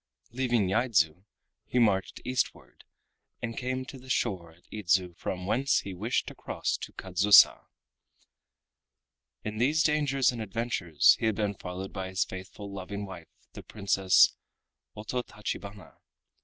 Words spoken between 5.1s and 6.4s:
from whence he wished to